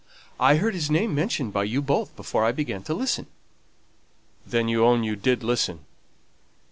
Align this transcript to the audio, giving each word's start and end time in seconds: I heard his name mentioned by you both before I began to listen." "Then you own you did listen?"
I 0.39 0.55
heard 0.55 0.73
his 0.73 0.89
name 0.89 1.13
mentioned 1.13 1.53
by 1.53 1.65
you 1.65 1.79
both 1.79 2.15
before 2.15 2.43
I 2.43 2.51
began 2.51 2.81
to 2.85 2.95
listen." 2.95 3.27
"Then 4.47 4.67
you 4.67 4.83
own 4.83 5.03
you 5.03 5.15
did 5.15 5.43
listen?" 5.43 5.85